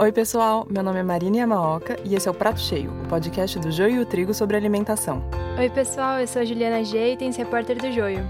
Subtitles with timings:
[0.00, 0.64] Oi, pessoal.
[0.70, 3.96] Meu nome é Marina Yamaoka e esse é o Prato Cheio, o podcast do Joio
[3.96, 5.24] e o Trigo sobre alimentação.
[5.58, 6.20] Oi, pessoal.
[6.20, 8.24] Eu sou a Juliana Jeitens, repórter do Joio.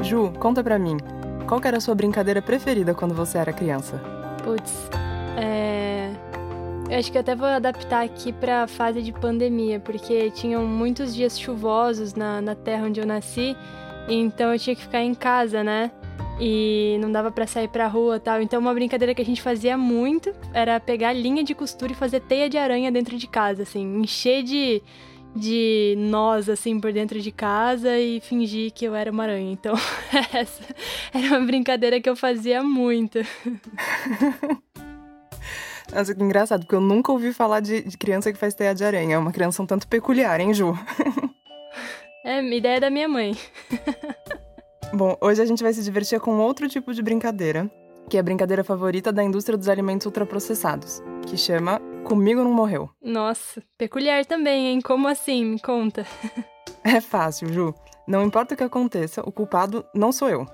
[0.00, 0.96] Ju, conta pra mim,
[1.46, 4.00] qual era a sua brincadeira preferida quando você era criança?
[4.42, 4.88] Putz,
[5.36, 6.10] é...
[6.88, 11.14] Eu acho que eu até vou adaptar aqui pra fase de pandemia, porque tinham muitos
[11.14, 13.54] dias chuvosos na, na terra onde eu nasci,
[14.08, 15.90] então eu tinha que ficar em casa, né?
[16.40, 18.40] E não dava para sair pra rua tal.
[18.42, 22.20] Então uma brincadeira que a gente fazia muito era pegar linha de costura e fazer
[22.20, 24.82] teia de aranha dentro de casa, assim, encher de,
[25.34, 29.52] de nós, assim, por dentro de casa e fingir que eu era uma aranha.
[29.52, 29.74] Então,
[30.32, 30.62] essa
[31.12, 33.18] era uma brincadeira que eu fazia muito.
[35.92, 38.82] Nossa, que engraçado, porque eu nunca ouvi falar de, de criança que faz teia de
[38.82, 39.16] aranha.
[39.16, 40.72] É uma criança um tanto peculiar, hein, Ju?
[42.24, 43.36] é, ideia da minha mãe.
[44.94, 47.70] Bom, hoje a gente vai se divertir com outro tipo de brincadeira,
[48.10, 52.90] que é a brincadeira favorita da indústria dos alimentos ultraprocessados, que chama Comigo Não Morreu.
[53.02, 54.82] Nossa, peculiar também, hein?
[54.82, 55.46] Como assim?
[55.46, 56.06] Me conta.
[56.84, 57.74] é fácil, Ju.
[58.06, 60.46] Não importa o que aconteça, o culpado não sou eu.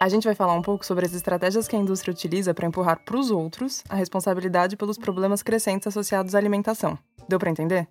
[0.00, 3.04] A gente vai falar um pouco sobre as estratégias que a indústria utiliza para empurrar
[3.04, 6.98] para os outros a responsabilidade pelos problemas crescentes associados à alimentação.
[7.28, 7.86] Deu para entender?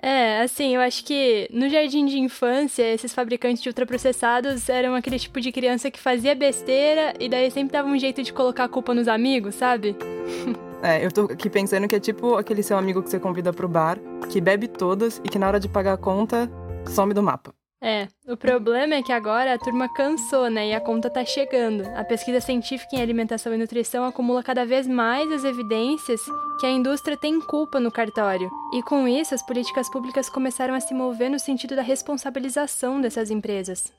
[0.00, 5.18] É, assim, eu acho que no jardim de infância, esses fabricantes de ultraprocessados eram aquele
[5.18, 8.68] tipo de criança que fazia besteira e daí sempre dava um jeito de colocar a
[8.68, 9.96] culpa nos amigos, sabe?
[10.80, 13.66] É, eu tô aqui pensando que é tipo aquele seu amigo que você convida pro
[13.66, 13.98] bar,
[14.30, 16.48] que bebe todas e que na hora de pagar a conta
[16.86, 17.57] some do mapa.
[17.80, 20.68] É, o problema é que agora a turma cansou, né?
[20.68, 21.84] E a conta tá chegando.
[21.94, 26.20] A pesquisa científica em alimentação e nutrição acumula cada vez mais as evidências
[26.58, 28.50] que a indústria tem culpa no cartório.
[28.74, 33.30] E com isso, as políticas públicas começaram a se mover no sentido da responsabilização dessas
[33.30, 33.92] empresas.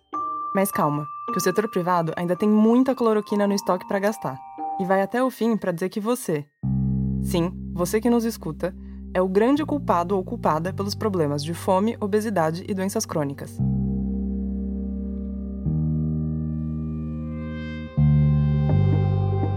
[0.54, 4.38] Mas calma, que o setor privado ainda tem muita cloroquina no estoque para gastar.
[4.78, 6.46] E vai até o fim para dizer que você,
[7.24, 8.76] sim, você que nos escuta,
[9.14, 13.58] é o grande culpado ou culpada pelos problemas de fome, obesidade e doenças crônicas.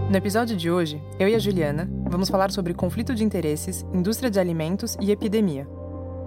[0.09, 4.29] No episódio de hoje, eu e a Juliana vamos falar sobre conflito de interesses, indústria
[4.29, 5.67] de alimentos e epidemia.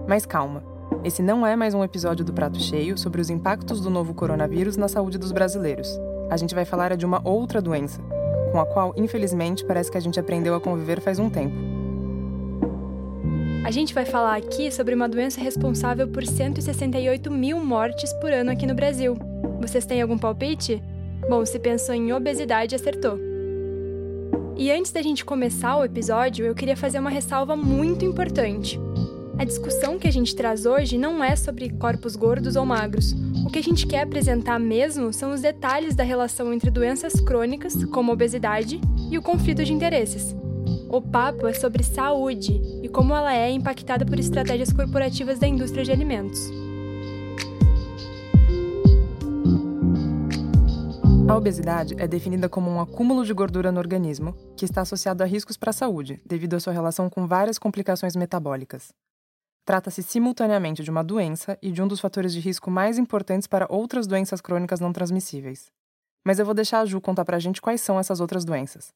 [0.08, 0.64] Mas calma,
[1.04, 4.76] esse não é mais um episódio do Prato Cheio sobre os impactos do novo coronavírus
[4.76, 5.88] na saúde dos brasileiros.
[6.28, 8.00] A gente vai falar de uma outra doença,
[8.50, 11.75] com a qual, infelizmente, parece que a gente aprendeu a conviver faz um tempo
[13.66, 18.52] a gente vai falar aqui sobre uma doença responsável por 168 mil mortes por ano
[18.52, 19.16] aqui no Brasil.
[19.60, 20.80] Vocês têm algum palpite?
[21.28, 23.18] Bom, se pensou em obesidade, acertou.
[24.56, 28.78] E antes da gente começar o episódio, eu queria fazer uma ressalva muito importante.
[29.36, 33.16] A discussão que a gente traz hoje não é sobre corpos gordos ou magros.
[33.44, 37.84] O que a gente quer apresentar mesmo são os detalhes da relação entre doenças crônicas,
[37.86, 40.36] como obesidade, e o conflito de interesses.
[40.96, 45.84] O papo é sobre saúde e como ela é impactada por estratégias corporativas da indústria
[45.84, 46.50] de alimentos.
[51.28, 55.26] A obesidade é definida como um acúmulo de gordura no organismo que está associado a
[55.26, 58.90] riscos para a saúde, devido à sua relação com várias complicações metabólicas.
[59.66, 63.66] Trata-se simultaneamente de uma doença e de um dos fatores de risco mais importantes para
[63.68, 65.70] outras doenças crônicas não transmissíveis.
[66.24, 68.94] Mas eu vou deixar a Ju contar pra gente quais são essas outras doenças.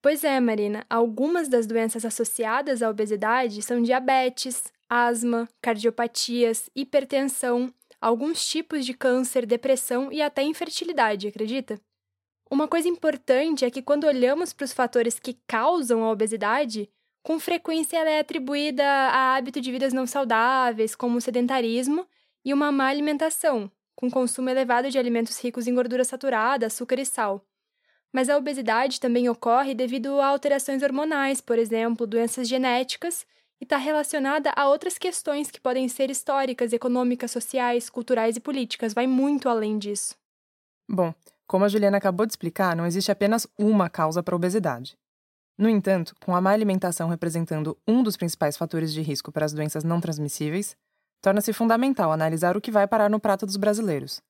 [0.00, 0.86] Pois é, Marina.
[0.88, 9.44] Algumas das doenças associadas à obesidade são diabetes, asma, cardiopatias, hipertensão, alguns tipos de câncer,
[9.44, 11.80] depressão e até infertilidade, acredita?
[12.50, 16.88] Uma coisa importante é que quando olhamos para os fatores que causam a obesidade,
[17.22, 22.06] com frequência ela é atribuída a hábito de vidas não saudáveis, como o sedentarismo
[22.44, 27.04] e uma má alimentação, com consumo elevado de alimentos ricos em gordura saturada, açúcar e
[27.04, 27.44] sal.
[28.12, 33.26] Mas a obesidade também ocorre devido a alterações hormonais, por exemplo, doenças genéticas,
[33.60, 38.94] e está relacionada a outras questões que podem ser históricas, econômicas, sociais, culturais e políticas.
[38.94, 40.14] Vai muito além disso.
[40.88, 41.12] Bom,
[41.46, 44.96] como a Juliana acabou de explicar, não existe apenas uma causa para a obesidade.
[45.58, 49.52] No entanto, com a má alimentação representando um dos principais fatores de risco para as
[49.52, 50.76] doenças não transmissíveis,
[51.20, 54.22] torna-se fundamental analisar o que vai parar no prato dos brasileiros,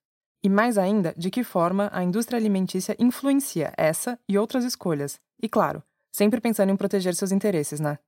[0.43, 5.19] e mais ainda, de que forma a indústria alimentícia influencia essa e outras escolhas.
[5.41, 7.99] E claro, sempre pensando em proteger seus interesses, né?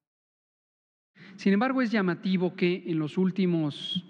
[1.37, 4.03] Sin embargo, es llamativo que en los últimos,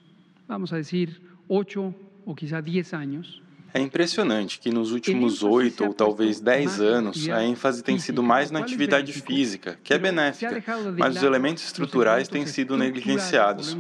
[0.47, 1.94] vamos a decir, ocho
[2.25, 3.41] o quizá diez años,
[3.73, 8.51] É impressionante que nos últimos oito ou talvez dez anos a ênfase tem sido mais
[8.51, 10.62] na atividade física, que é benéfica,
[10.97, 13.77] mas os elementos estruturais têm sido negligenciados.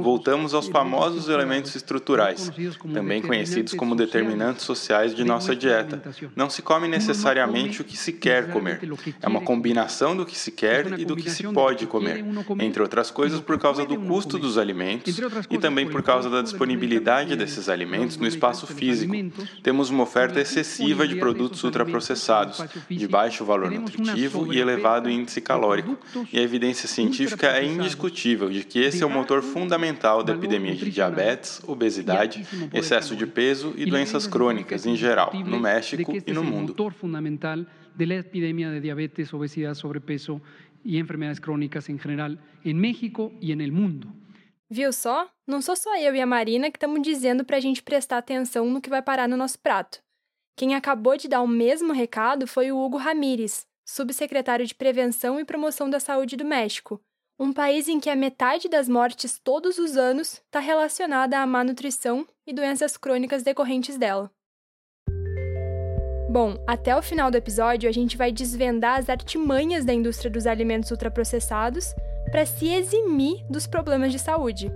[0.00, 2.50] Voltamos aos famosos elementos estruturais,
[2.92, 6.02] também conhecidos como determinantes sociais de nossa dieta.
[6.34, 8.80] Não se come necessariamente o que se quer comer,
[9.20, 12.24] é uma combinação do que se quer e do que se pode comer,
[12.60, 15.18] entre outras coisas por causa do custo dos alimentos
[15.50, 19.14] e também por causa da disponibilidade desses alimentos no espaço físico.
[19.62, 25.98] Temos uma oferta excessiva de produtos ultraprocessados, de baixo valor nutritivo e elevado índice calórico,
[26.32, 30.74] e a evidência científica é indiscutível de que esse é o motor fundamental da epidemia
[30.74, 36.44] de diabetes, obesidade, excesso de peso e doenças crônicas em geral, no México e no
[36.44, 36.74] mundo.
[37.94, 40.40] de la epidemia de diabetes, obesidad, sobrepeso
[40.84, 44.08] y enfermedades crónicas en general en México y en el mundo.
[44.74, 45.28] Viu só?
[45.46, 48.66] Não sou só eu e a Marina que estamos dizendo para a gente prestar atenção
[48.66, 50.02] no que vai parar no nosso prato.
[50.56, 55.44] Quem acabou de dar o mesmo recado foi o Hugo Ramírez, subsecretário de Prevenção e
[55.44, 57.00] Promoção da Saúde do México,
[57.38, 61.62] um país em que a metade das mortes todos os anos está relacionada à má
[61.62, 64.28] nutrição e doenças crônicas decorrentes dela.
[66.28, 70.48] Bom, até o final do episódio a gente vai desvendar as artimanhas da indústria dos
[70.48, 71.94] alimentos ultraprocessados
[72.34, 74.68] para se eximir dos problemas de saúde.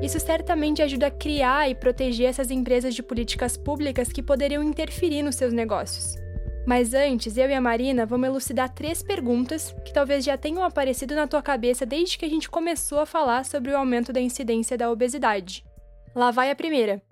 [0.00, 5.20] Isso certamente ajuda a criar e proteger essas empresas de políticas públicas que poderiam interferir
[5.24, 6.14] nos seus negócios.
[6.64, 11.16] Mas antes, eu e a Marina vamos elucidar três perguntas que talvez já tenham aparecido
[11.16, 14.78] na tua cabeça desde que a gente começou a falar sobre o aumento da incidência
[14.78, 15.64] da obesidade.
[16.14, 17.02] Lá vai a primeira.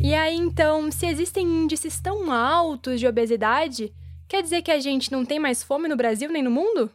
[0.00, 3.92] E aí, então, se existem índices tão altos de obesidade,
[4.28, 6.88] quer dizer que a gente não tem mais fome no Brasil nem no mundo?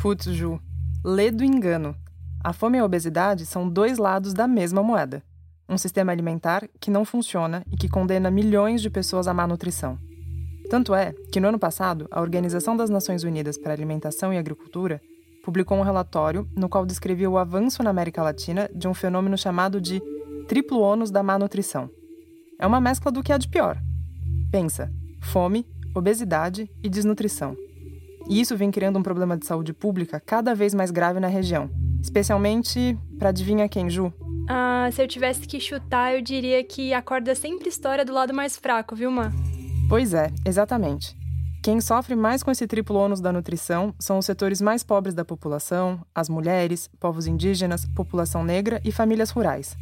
[0.00, 0.60] Putz, Ju,
[1.04, 1.94] lê do engano.
[2.42, 5.22] A fome e a obesidade são dois lados da mesma moeda.
[5.68, 9.98] Um sistema alimentar que não funciona e que condena milhões de pessoas à má nutrição.
[10.70, 14.38] Tanto é que no ano passado, a Organização das Nações Unidas para a Alimentação e
[14.38, 15.00] Agricultura
[15.44, 19.80] publicou um relatório no qual descrevia o avanço na América Latina de um fenômeno chamado
[19.80, 20.00] de
[20.46, 21.90] triplo ônus da má nutrição.
[22.58, 23.78] É uma mescla do que há de pior.
[24.50, 24.92] Pensa:
[25.22, 27.56] fome, obesidade e desnutrição.
[28.28, 31.70] E isso vem criando um problema de saúde pública cada vez mais grave na região,
[32.02, 34.12] especialmente para adivinha quem, Ju?
[34.48, 38.34] Ah, se eu tivesse que chutar, eu diria que a corda sempre estoura do lado
[38.34, 39.30] mais fraco, viu, Má?
[39.88, 41.16] Pois é, exatamente.
[41.62, 45.24] Quem sofre mais com esse triplo ônus da nutrição são os setores mais pobres da
[45.24, 49.76] população, as mulheres, povos indígenas, população negra e famílias rurais.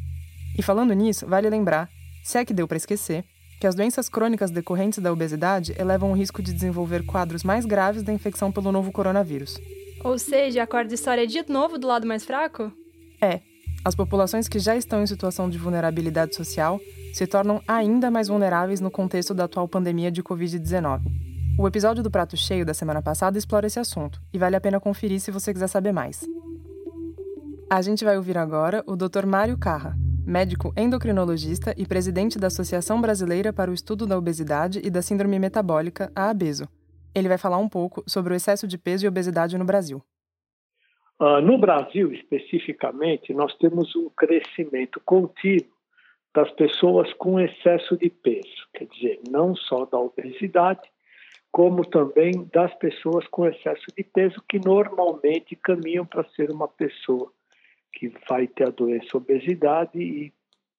[0.59, 1.89] E falando nisso, vale lembrar,
[2.25, 3.25] se é que deu para esquecer,
[3.61, 8.03] que as doenças crônicas decorrentes da obesidade elevam o risco de desenvolver quadros mais graves
[8.03, 9.59] da infecção pelo novo coronavírus.
[10.05, 12.71] Ou seja, a corda história de novo do lado mais fraco?
[13.21, 13.41] É.
[13.85, 16.81] As populações que já estão em situação de vulnerabilidade social
[17.13, 21.03] se tornam ainda mais vulneráveis no contexto da atual pandemia de Covid-19.
[21.59, 24.79] O episódio do Prato Cheio da semana passada explora esse assunto e vale a pena
[24.79, 26.21] conferir se você quiser saber mais.
[27.71, 29.25] A gente vai ouvir agora o Dr.
[29.25, 34.91] Mário Carra, médico endocrinologista e presidente da Associação Brasileira para o Estudo da Obesidade e
[34.91, 36.69] da Síndrome Metabólica, a ABESO.
[37.15, 40.03] Ele vai falar um pouco sobre o excesso de peso e obesidade no Brasil.
[41.21, 45.71] Uh, no Brasil, especificamente, nós temos um crescimento contínuo
[46.35, 50.83] das pessoas com excesso de peso, quer dizer, não só da obesidade,
[51.51, 57.33] como também das pessoas com excesso de peso que normalmente caminham para ser uma pessoa
[57.97, 60.33] que vai ter a doença obesidade e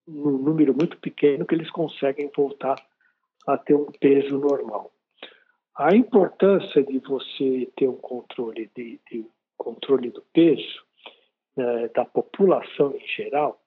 [0.08, 2.78] num número muito pequeno que eles conseguem voltar
[3.48, 4.92] a ter um peso normal.
[5.76, 9.26] A importância de você ter um controle de, de
[9.58, 10.86] controle do peso
[11.56, 13.60] né, da população em geral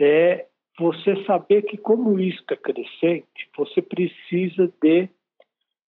[0.00, 0.46] é
[0.78, 5.08] você saber que como isso é crescente, você precisa de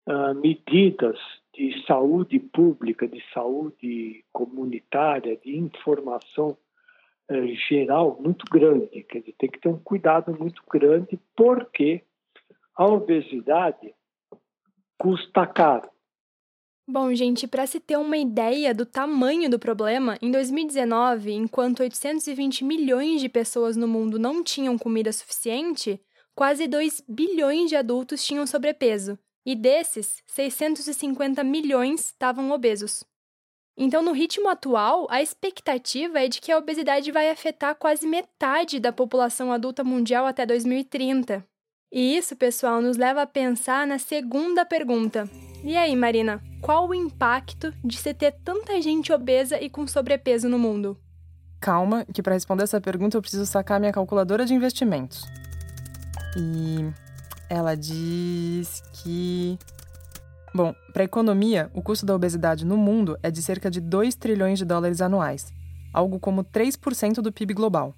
[0.08, 1.18] uh, medidas
[1.54, 6.56] de saúde pública, de saúde comunitária, de informação
[7.68, 9.02] geral muito grande.
[9.04, 12.02] Quer dizer, tem que ter um cuidado muito grande, porque
[12.76, 13.94] a obesidade
[14.98, 15.88] custa caro.
[16.88, 22.64] Bom, gente, para se ter uma ideia do tamanho do problema, em 2019, enquanto 820
[22.64, 26.00] milhões de pessoas no mundo não tinham comida suficiente,
[26.34, 33.04] quase 2 bilhões de adultos tinham sobrepeso, e desses, 650 milhões estavam obesos.
[33.82, 38.78] Então, no ritmo atual, a expectativa é de que a obesidade vai afetar quase metade
[38.78, 41.42] da população adulta mundial até 2030.
[41.90, 45.26] E isso, pessoal, nos leva a pensar na segunda pergunta.
[45.64, 50.46] E aí, Marina, qual o impacto de se ter tanta gente obesa e com sobrepeso
[50.46, 50.98] no mundo?
[51.58, 55.24] Calma, que para responder essa pergunta eu preciso sacar minha calculadora de investimentos.
[56.36, 56.84] E
[57.48, 59.58] ela diz que.
[60.52, 64.16] Bom, para a economia, o custo da obesidade no mundo é de cerca de 2
[64.16, 65.52] trilhões de dólares anuais,
[65.92, 67.94] algo como 3% do PIB global.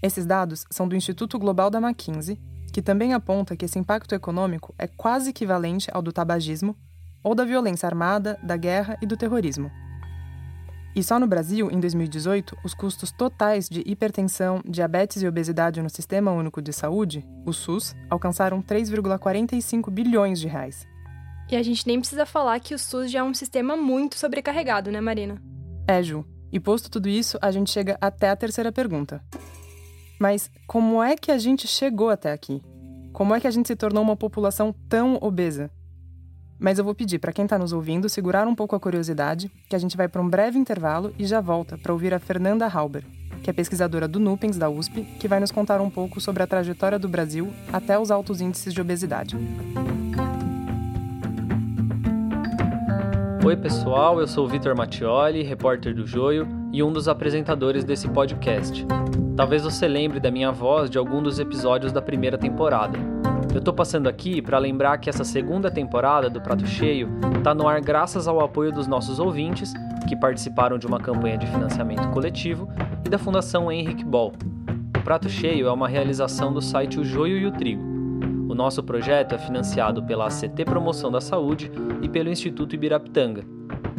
[0.00, 2.40] Esses dados são do Instituto Global da McKinsey,
[2.72, 6.76] que também aponta que esse impacto econômico é quase equivalente ao do tabagismo
[7.24, 9.70] ou da violência armada, da guerra e do terrorismo.
[10.94, 15.90] E só no Brasil, em 2018, os custos totais de hipertensão, diabetes e obesidade no
[15.90, 20.89] Sistema Único de Saúde, o SUS, alcançaram 3,45 bilhões de reais.
[21.50, 24.90] E a gente nem precisa falar que o SUS já é um sistema muito sobrecarregado,
[24.90, 25.42] né, Marina?
[25.86, 26.24] É, Ju.
[26.52, 29.22] E posto tudo isso, a gente chega até a terceira pergunta.
[30.20, 32.62] Mas como é que a gente chegou até aqui?
[33.12, 35.70] Como é que a gente se tornou uma população tão obesa?
[36.58, 39.74] Mas eu vou pedir para quem está nos ouvindo segurar um pouco a curiosidade, que
[39.74, 43.04] a gente vai para um breve intervalo e já volta para ouvir a Fernanda Halber,
[43.42, 46.46] que é pesquisadora do NUPENS da USP, que vai nos contar um pouco sobre a
[46.46, 49.36] trajetória do Brasil até os altos índices de obesidade.
[53.42, 58.86] Oi, pessoal, eu sou Vitor Mattioli, repórter do Joio e um dos apresentadores desse podcast.
[59.34, 62.98] Talvez você lembre da minha voz de algum dos episódios da primeira temporada.
[63.54, 67.08] Eu tô passando aqui para lembrar que essa segunda temporada do Prato Cheio
[67.42, 69.72] tá no ar graças ao apoio dos nossos ouvintes,
[70.06, 72.68] que participaram de uma campanha de financiamento coletivo,
[73.06, 74.34] e da Fundação Henrique Ball.
[74.98, 77.89] O Prato Cheio é uma realização do site O Joio e o Trigo.
[78.50, 81.70] O nosso projeto é financiado pela ACT Promoção da Saúde
[82.02, 83.44] e pelo Instituto Ibirapitanga.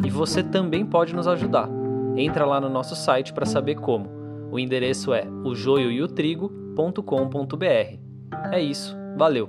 [0.04, 1.70] E você também pode nos ajudar.
[2.18, 4.10] Entra lá no nosso site para saber como.
[4.50, 7.98] O endereço é ojoioeotrigo.com.br.
[8.52, 8.94] É isso.
[9.16, 9.48] Valeu!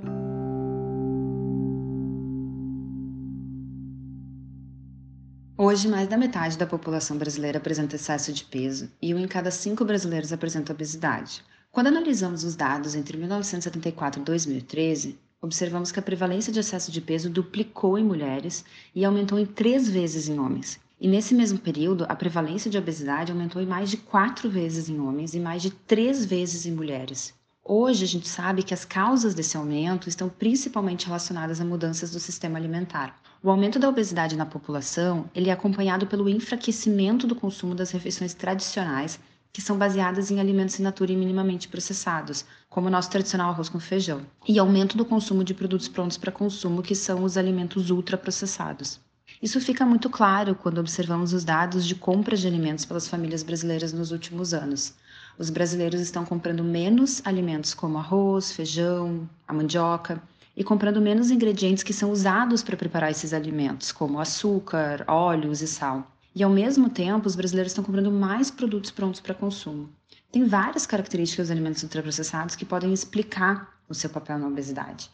[5.58, 9.52] Hoje, mais da metade da população brasileira apresenta excesso de peso e um em cada
[9.52, 11.44] cinco brasileiros apresenta obesidade.
[11.74, 17.02] Quando analisamos os dados entre 1974 e 2013, observamos que a prevalência de excesso de
[17.02, 18.64] peso duplicou em mulheres
[18.94, 20.80] e aumentou em três vezes em homens.
[21.02, 25.00] E nesse mesmo período, a prevalência de obesidade aumentou em mais de quatro vezes em
[25.00, 27.34] homens e mais de três vezes em mulheres.
[27.66, 32.20] Hoje a gente sabe que as causas desse aumento estão principalmente relacionadas a mudanças do
[32.20, 33.20] sistema alimentar.
[33.42, 38.36] O aumento da obesidade na população ele é acompanhado pelo enfraquecimento do consumo das refeições
[38.36, 39.20] tradicionais,
[39.54, 43.70] que são baseadas em alimentos in natura e minimamente processados, como o nosso tradicional arroz
[43.70, 47.92] com feijão, e aumento do consumo de produtos prontos para consumo, que são os alimentos
[47.92, 49.00] ultraprocessados.
[49.42, 53.94] Isso fica muito claro quando observamos os dados de compra de alimentos pelas famílias brasileiras
[53.94, 54.96] nos últimos anos.
[55.38, 60.22] Os brasileiros estão comprando menos alimentos como arroz, feijão, a mandioca
[60.56, 65.68] e comprando menos ingredientes que são usados para preparar esses alimentos, como açúcar, óleos e
[65.68, 66.08] sal.
[66.36, 69.90] E ao mesmo tempo, os brasileiros estão comprando mais produtos prontos para consumo.
[70.32, 75.12] Tem várias características dos alimentos ultraprocessados que podem explicar o seu papel na obesidade.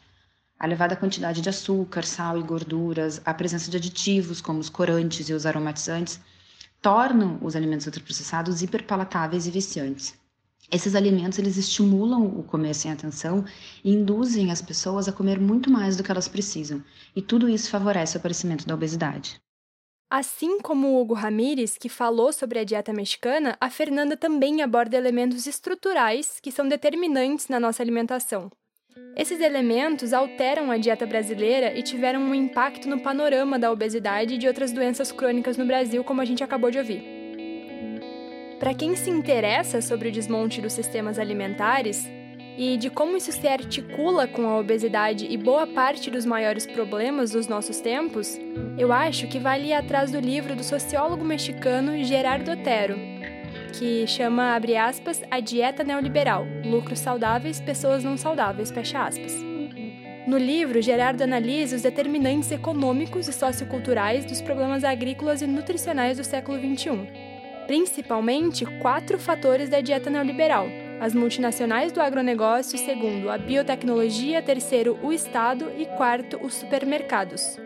[0.58, 5.28] A elevada quantidade de açúcar, sal e gorduras, a presença de aditivos como os corantes
[5.28, 6.18] e os aromatizantes
[6.80, 10.14] tornam os alimentos ultraprocessados hiperpalatáveis e viciantes.
[10.72, 13.44] Esses alimentos eles estimulam o comer sem atenção
[13.84, 16.82] e induzem as pessoas a comer muito mais do que elas precisam,
[17.14, 19.38] e tudo isso favorece o aparecimento da obesidade.
[20.10, 24.96] Assim como o Hugo Ramírez, que falou sobre a dieta mexicana, a Fernanda também aborda
[24.96, 28.50] elementos estruturais que são determinantes na nossa alimentação.
[29.16, 34.38] Esses elementos alteram a dieta brasileira e tiveram um impacto no panorama da obesidade e
[34.38, 37.04] de outras doenças crônicas no Brasil, como a gente acabou de ouvir.
[38.58, 42.04] Para quem se interessa sobre o desmonte dos sistemas alimentares
[42.60, 47.30] e de como isso se articula com a obesidade e boa parte dos maiores problemas
[47.30, 48.38] dos nossos tempos,
[48.76, 52.96] eu acho que vale ir atrás do livro do sociólogo mexicano Gerardo Otero,
[53.72, 59.34] que chama, abre aspas, A Dieta Neoliberal: Lucros Saudáveis, Pessoas Não Saudáveis, fecha aspas.
[60.26, 66.24] No livro, Gerardo analisa os determinantes econômicos e socioculturais dos problemas agrícolas e nutricionais do
[66.24, 67.08] século XXI,
[67.66, 70.68] principalmente quatro fatores da dieta neoliberal:
[71.00, 77.58] as multinacionais do agronegócio, segundo, a biotecnologia, terceiro, o Estado e quarto, os supermercados.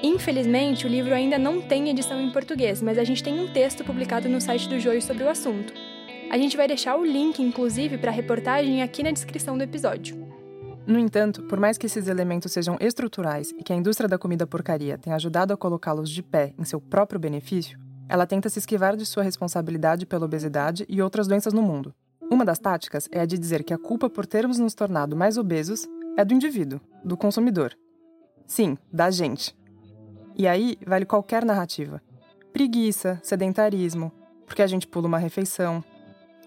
[0.00, 3.84] Infelizmente, o livro ainda não tem edição em português, mas a gente tem um texto
[3.84, 5.72] publicado no site do Joio sobre o assunto.
[6.30, 10.16] A gente vai deixar o link, inclusive, para a reportagem aqui na descrição do episódio.
[10.86, 14.46] No entanto, por mais que esses elementos sejam estruturais e que a indústria da comida
[14.46, 17.78] porcaria tenha ajudado a colocá-los de pé em seu próprio benefício,
[18.08, 21.94] ela tenta se esquivar de sua responsabilidade pela obesidade e outras doenças no mundo.
[22.32, 25.36] Uma das táticas é a de dizer que a culpa por termos nos tornado mais
[25.36, 25.86] obesos
[26.16, 27.76] é do indivíduo, do consumidor.
[28.46, 29.54] Sim, da gente.
[30.34, 32.00] E aí vale qualquer narrativa.
[32.50, 34.10] Preguiça, sedentarismo,
[34.46, 35.84] porque a gente pula uma refeição.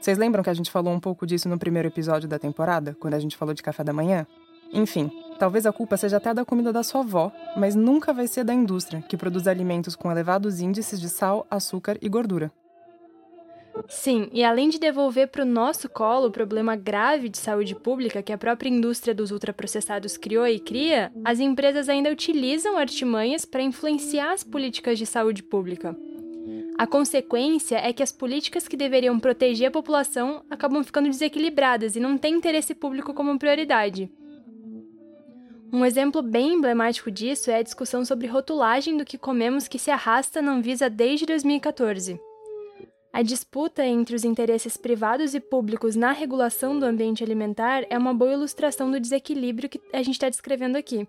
[0.01, 3.13] Vocês lembram que a gente falou um pouco disso no primeiro episódio da temporada, quando
[3.13, 4.25] a gente falou de café da manhã?
[4.74, 8.44] Enfim, talvez a culpa seja até da comida da sua avó, mas nunca vai ser
[8.44, 12.51] da indústria, que produz alimentos com elevados índices de sal, açúcar e gordura.
[13.88, 18.24] Sim, e além de devolver para o nosso colo o problema grave de saúde pública
[18.24, 23.62] que a própria indústria dos ultraprocessados criou e cria, as empresas ainda utilizam artimanhas para
[23.62, 25.96] influenciar as políticas de saúde pública.
[26.77, 32.00] A consequência é que as políticas que deveriam proteger a população acabam ficando desequilibradas e
[32.00, 34.12] não têm interesse público como prioridade.
[35.72, 39.91] Um exemplo bem emblemático disso é a discussão sobre rotulagem do que comemos que se
[39.91, 42.20] arrasta na Anvisa desde 2014.
[43.15, 48.13] A disputa entre os interesses privados e públicos na regulação do ambiente alimentar é uma
[48.13, 51.07] boa ilustração do desequilíbrio que a gente está descrevendo aqui.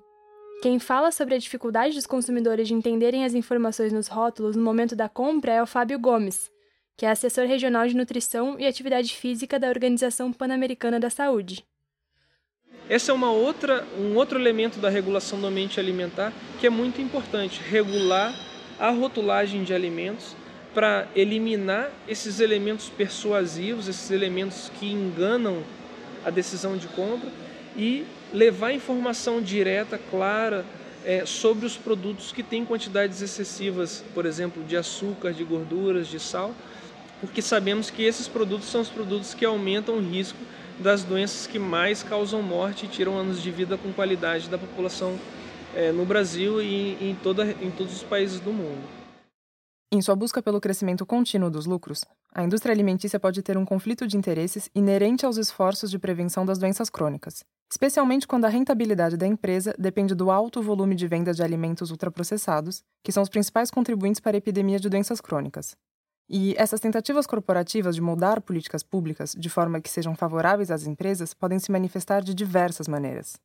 [0.62, 4.94] Quem fala sobre a dificuldade dos consumidores de entenderem as informações nos rótulos no momento
[4.94, 6.48] da compra é o Fábio Gomes,
[6.96, 11.64] que é assessor regional de nutrição e atividade física da Organização Pan-Americana da Saúde.
[12.88, 17.02] Esse é uma outra, um outro elemento da regulação do ambiente alimentar que é muito
[17.02, 18.32] importante, regular
[18.78, 20.36] a rotulagem de alimentos
[20.76, 25.62] para eliminar esses elementos persuasivos, esses elementos que enganam
[26.23, 27.30] a decisão de compra
[27.75, 30.66] e levar informação direta, clara,
[31.02, 36.21] é, sobre os produtos que têm quantidades excessivas, por exemplo, de açúcar, de gorduras, de
[36.21, 36.54] sal,
[37.23, 40.38] porque sabemos que esses produtos são os produtos que aumentam o risco
[40.78, 45.18] das doenças que mais causam morte e tiram anos de vida com qualidade da população
[45.75, 48.95] é, no Brasil e em, toda, em todos os países do mundo.
[49.93, 52.00] Em sua busca pelo crescimento contínuo dos lucros,
[52.35, 56.59] a indústria alimentícia pode ter um conflito de interesses inerente aos esforços de prevenção das
[56.59, 61.40] doenças crônicas, especialmente quando a rentabilidade da empresa depende do alto volume de venda de
[61.40, 65.76] alimentos ultraprocessados, que são os principais contribuintes para a epidemia de doenças crônicas.
[66.28, 71.33] E essas tentativas corporativas de moldar políticas públicas de forma que sejam favoráveis às empresas
[71.33, 73.37] podem se manifestar de diversas maneiras.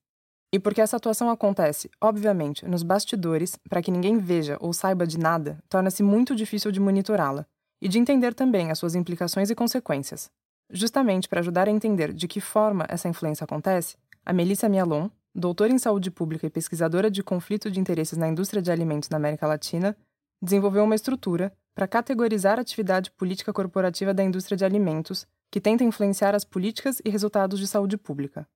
[0.53, 5.17] E porque essa atuação acontece, obviamente, nos bastidores, para que ninguém veja ou saiba de
[5.17, 7.45] nada, torna-se muito difícil de monitorá-la
[7.81, 10.29] e de entender também as suas implicações e consequências.
[10.69, 15.71] Justamente para ajudar a entender de que forma essa influência acontece, a Melissa Mialon, doutora
[15.71, 19.47] em saúde pública e pesquisadora de conflito de interesses na indústria de alimentos na América
[19.47, 19.95] Latina,
[20.41, 25.83] desenvolveu uma estrutura para categorizar a atividade política corporativa da indústria de alimentos, que tenta
[25.83, 28.47] influenciar as políticas e resultados de saúde pública.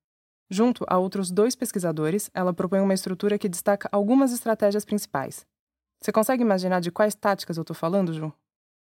[0.49, 5.45] Junto a outros dois pesquisadores, ela propõe uma estrutura que destaca algumas estratégias principais.
[6.01, 8.31] Você consegue imaginar de quais táticas eu estou falando, Ju?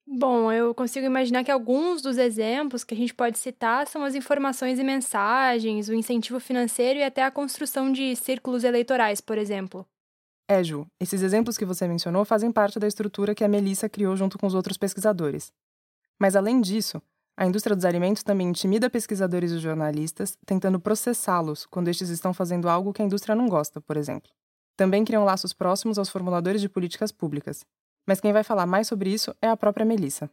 [0.08, 4.16] Bom, eu consigo imaginar que alguns dos exemplos que a gente pode citar são as
[4.16, 9.86] informações e mensagens, o incentivo financeiro e até a construção de círculos eleitorais, por exemplo.
[10.50, 14.18] É, Ju, esses exemplos que você mencionou fazem parte da estrutura que a Melissa criou
[14.18, 15.54] junto com os outros pesquisadores.
[16.20, 17.02] Mas, além disso,
[17.38, 22.70] a indústria dos alimentos também intimida pesquisadores e jornalistas, tentando processá-los quando estes estão fazendo
[22.70, 24.32] algo que a indústria não gosta, por exemplo.
[24.76, 27.66] Também criam laços próximos aos formuladores de políticas públicas.
[28.08, 30.30] Mas quem vai falar mais sobre isso é a própria Melissa.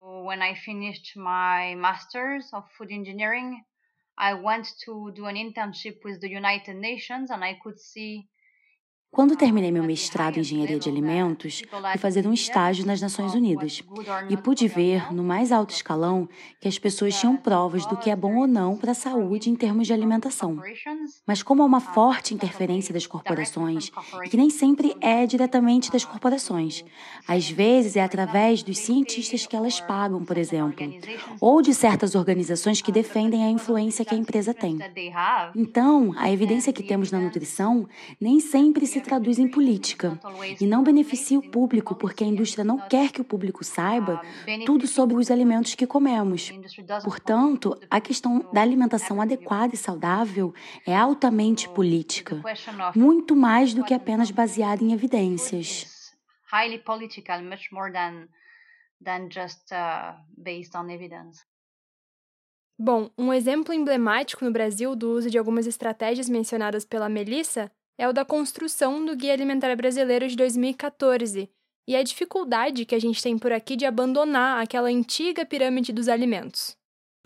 [0.00, 3.62] When I finished my masters of food engineering,
[4.18, 8.26] I went to do an internship with the United Nations and I could see
[9.14, 13.80] quando terminei meu mestrado em engenharia de alimentos, fui fazer um estágio nas Nações Unidas
[14.28, 16.28] e pude ver, no mais alto escalão,
[16.60, 19.54] que as pessoas tinham provas do que é bom ou não para a saúde em
[19.54, 20.60] termos de alimentação.
[21.24, 23.92] Mas como há uma forte interferência das corporações,
[24.24, 26.84] e que nem sempre é diretamente das corporações,
[27.28, 30.84] às vezes é através dos cientistas que elas pagam, por exemplo,
[31.40, 34.76] ou de certas organizações que defendem a influência que a empresa tem.
[35.54, 37.86] Então, a evidência que temos na nutrição
[38.20, 40.18] nem sempre se traduz em política
[40.60, 44.20] e não beneficia o público porque a indústria não quer que o público saiba
[44.66, 46.50] tudo sobre os alimentos que comemos.
[47.04, 50.52] Portanto, a questão da alimentação adequada e saudável
[50.86, 52.42] é altamente política,
[52.96, 55.86] muito mais do que apenas baseada em evidências.
[56.52, 58.28] Highly political, much more than
[59.04, 61.44] than just uh, based on evidence.
[62.78, 68.08] Bom, um exemplo emblemático no Brasil do uso de algumas estratégias mencionadas pela Melissa é
[68.08, 71.48] o da construção do Guia Alimentar Brasileiro de 2014
[71.86, 76.08] e a dificuldade que a gente tem por aqui de abandonar aquela antiga pirâmide dos
[76.08, 76.76] alimentos.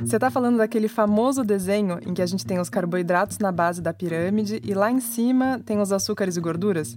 [0.01, 3.81] Você está falando daquele famoso desenho em que a gente tem os carboidratos na base
[3.81, 6.97] da pirâmide e lá em cima tem os açúcares e gorduras?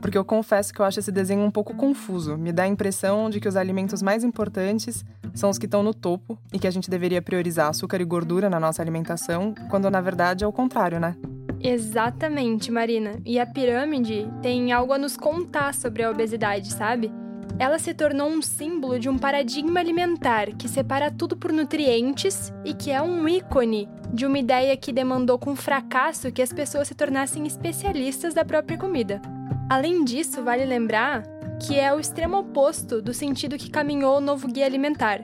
[0.00, 2.38] Porque eu confesso que eu acho esse desenho um pouco confuso.
[2.38, 5.92] Me dá a impressão de que os alimentos mais importantes são os que estão no
[5.92, 10.00] topo e que a gente deveria priorizar açúcar e gordura na nossa alimentação, quando na
[10.00, 11.16] verdade é o contrário, né?
[11.62, 13.20] Exatamente, Marina.
[13.24, 17.12] E a pirâmide tem algo a nos contar sobre a obesidade, sabe?
[17.60, 22.72] ela se tornou um símbolo de um paradigma alimentar que separa tudo por nutrientes e
[22.72, 26.94] que é um ícone de uma ideia que demandou com fracasso que as pessoas se
[26.94, 29.20] tornassem especialistas da própria comida.
[29.68, 31.22] Além disso, vale lembrar
[31.60, 35.22] que é o extremo oposto do sentido que caminhou o novo guia alimentar.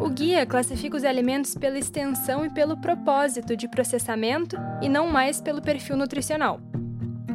[0.00, 5.40] O guia classifica os alimentos pela extensão e pelo propósito de processamento e não mais
[5.40, 6.60] pelo perfil nutricional.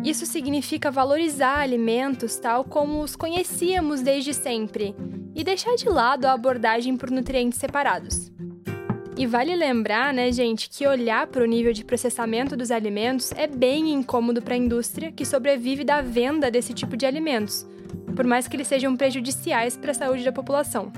[0.03, 4.95] Isso significa valorizar alimentos tal como os conhecíamos desde sempre
[5.35, 8.31] e deixar de lado a abordagem por nutrientes separados.
[9.17, 13.47] E vale lembrar, né, gente, que olhar para o nível de processamento dos alimentos é
[13.47, 17.67] bem incômodo para a indústria que sobrevive da venda desse tipo de alimentos,
[18.15, 20.89] por mais que eles sejam prejudiciais para a saúde da população.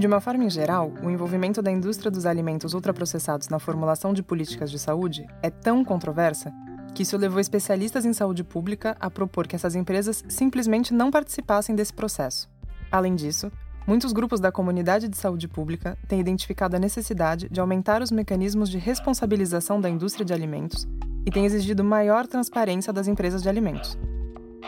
[0.00, 4.22] De uma forma em geral, o envolvimento da indústria dos alimentos ultraprocessados na formulação de
[4.22, 6.50] políticas de saúde é tão controversa
[6.94, 11.76] que isso levou especialistas em saúde pública a propor que essas empresas simplesmente não participassem
[11.76, 12.48] desse processo.
[12.90, 13.52] Além disso,
[13.86, 18.70] muitos grupos da comunidade de saúde pública têm identificado a necessidade de aumentar os mecanismos
[18.70, 20.88] de responsabilização da indústria de alimentos
[21.26, 23.98] e têm exigido maior transparência das empresas de alimentos.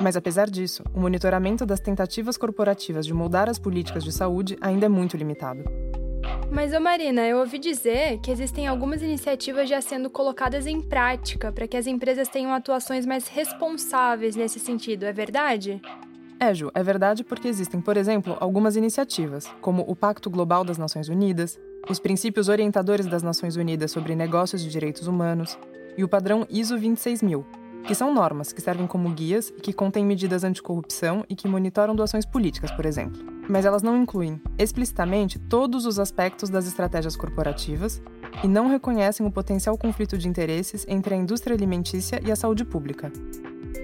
[0.03, 4.87] Mas apesar disso, o monitoramento das tentativas corporativas de moldar as políticas de saúde ainda
[4.87, 5.63] é muito limitado.
[6.51, 11.53] Mas, ô Marina, eu ouvi dizer que existem algumas iniciativas já sendo colocadas em prática
[11.53, 15.81] para que as empresas tenham atuações mais responsáveis nesse sentido, é verdade?
[16.39, 20.79] É, Ju, é verdade porque existem, por exemplo, algumas iniciativas, como o Pacto Global das
[20.79, 25.57] Nações Unidas, os Princípios Orientadores das Nações Unidas sobre Negócios de Direitos Humanos
[25.97, 27.47] e o padrão ISO 26000,
[27.85, 31.95] que são normas que servem como guias e que contêm medidas anticorrupção e que monitoram
[31.95, 33.21] doações políticas, por exemplo.
[33.49, 38.01] Mas elas não incluem explicitamente todos os aspectos das estratégias corporativas
[38.43, 42.65] e não reconhecem o potencial conflito de interesses entre a indústria alimentícia e a saúde
[42.65, 43.13] pública.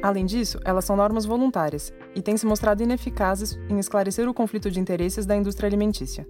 [0.01, 4.71] Além disso, elas são normas voluntárias e têm se mostrado ineficazes em esclarecer o conflito
[4.71, 6.27] de interesses da indústria alimentícia.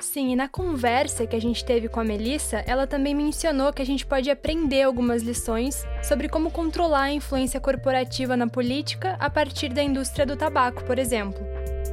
[0.00, 3.80] Sim, e na conversa que a gente teve com a Melissa, ela também mencionou que
[3.80, 9.30] a gente pode aprender algumas lições sobre como controlar a influência corporativa na política a
[9.30, 11.40] partir da indústria do tabaco, por exemplo.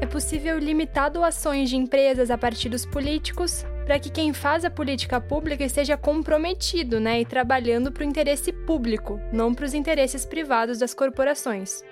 [0.01, 4.71] É possível limitar doações de empresas a partir dos políticos para que quem faz a
[4.71, 10.25] política pública esteja comprometido né, e trabalhando para o interesse público, não para os interesses
[10.25, 11.83] privados das corporações.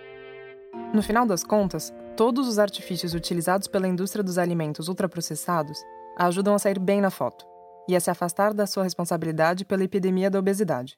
[0.94, 5.84] No final das contas, todos os artifícios utilizados pela indústria dos alimentos ultraprocessados
[6.20, 7.46] ajudam a sair bem na foto
[7.88, 10.98] e a se afastar da sua responsabilidade pela epidemia da obesidade.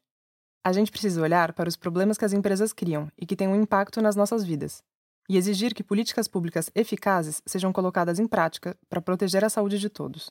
[0.63, 3.55] A gente precisa olhar para os problemas que as empresas criam e que têm um
[3.55, 4.83] impacto nas nossas vidas,
[5.29, 9.89] e exigir que políticas públicas eficazes sejam colocadas em prática para proteger a saúde de
[9.89, 10.29] todos.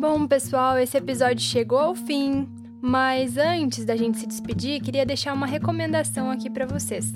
[0.00, 2.48] Bom, pessoal, esse episódio chegou ao fim,
[2.80, 7.12] mas antes da gente se despedir, queria deixar uma recomendação aqui para vocês.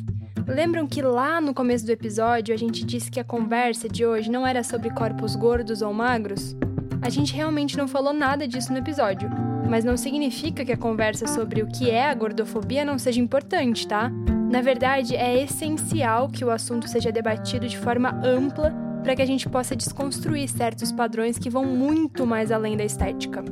[0.47, 4.31] Lembram que lá no começo do episódio a gente disse que a conversa de hoje
[4.31, 6.57] não era sobre corpos gordos ou magros?
[7.01, 9.31] A gente realmente não falou nada disso no episódio,
[9.69, 13.87] mas não significa que a conversa sobre o que é a gordofobia não seja importante,
[13.87, 14.11] tá?
[14.51, 19.27] Na verdade, é essencial que o assunto seja debatido de forma ampla para que a
[19.27, 23.43] gente possa desconstruir certos padrões que vão muito mais além da estética.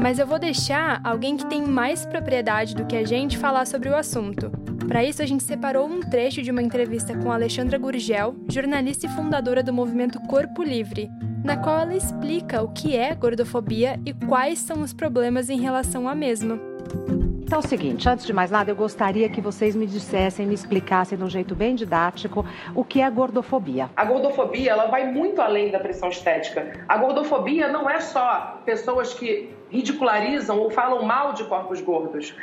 [0.00, 3.88] Mas eu vou deixar alguém que tem mais propriedade do que a gente falar sobre
[3.88, 4.50] o assunto.
[4.86, 9.08] Para isso, a gente separou um trecho de uma entrevista com Alexandra Gurgel, jornalista e
[9.08, 11.10] fundadora do movimento Corpo Livre,
[11.42, 16.08] na qual ela explica o que é gordofobia e quais são os problemas em relação
[16.08, 16.60] à mesma.
[17.42, 20.54] Então é o seguinte, antes de mais nada, eu gostaria que vocês me dissessem, me
[20.54, 23.88] explicassem de um jeito bem didático o que é gordofobia.
[23.96, 26.84] A gordofobia, ela vai muito além da pressão estética.
[26.88, 32.34] A gordofobia não é só pessoas que ridicularizam ou falam mal de corpos gordos.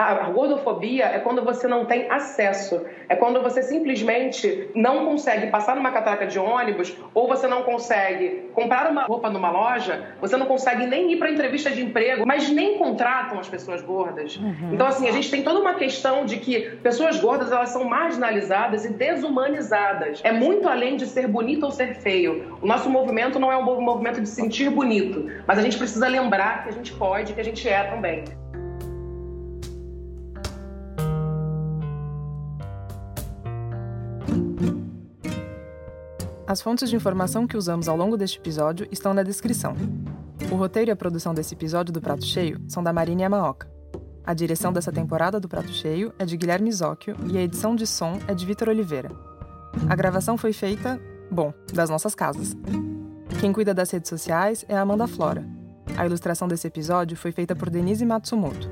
[0.00, 5.76] A gordofobia é quando você não tem acesso, é quando você simplesmente não consegue passar
[5.76, 10.46] numa catraca de ônibus ou você não consegue comprar uma roupa numa loja, você não
[10.46, 14.36] consegue nem ir para entrevista de emprego, mas nem contratam as pessoas gordas.
[14.36, 14.70] Uhum.
[14.72, 18.86] Então assim, a gente tem toda uma questão de que pessoas gordas elas são marginalizadas
[18.86, 20.22] e desumanizadas.
[20.24, 22.58] É muito além de ser bonito ou ser feio.
[22.62, 26.62] O nosso movimento não é um movimento de sentir bonito, mas a gente precisa lembrar
[26.62, 28.24] que a gente pode, que a gente é também.
[36.50, 39.76] As fontes de informação que usamos ao longo deste episódio estão na descrição.
[40.50, 43.70] O roteiro e a produção desse episódio do Prato Cheio são da Marina Yamaoka.
[44.26, 47.86] A direção dessa temporada do Prato Cheio é de Guilherme Zóquio e a edição de
[47.86, 49.12] som é de Vitor Oliveira.
[49.88, 52.56] A gravação foi feita, bom, das nossas casas.
[53.38, 55.46] Quem cuida das redes sociais é a Amanda Flora.
[55.96, 58.68] A ilustração desse episódio foi feita por Denise Matsumoto.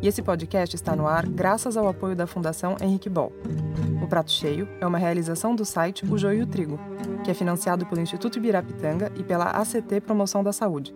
[0.00, 3.32] E esse podcast está no ar graças ao apoio da Fundação Henrique Bol.
[4.02, 6.78] O Prato Cheio é uma realização do site O Joio e o Trigo,
[7.24, 10.94] que é financiado pelo Instituto Ibirapitanga e pela ACT Promoção da Saúde.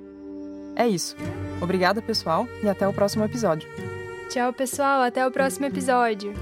[0.77, 1.17] É isso.
[1.61, 3.69] Obrigada, pessoal, e até o próximo episódio.
[4.29, 5.03] Tchau, pessoal.
[5.03, 6.33] Até o próximo episódio.